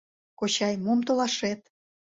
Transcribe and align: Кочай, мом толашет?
Кочай, 0.39 0.75
мом 0.85 0.99
толашет? 1.07 1.61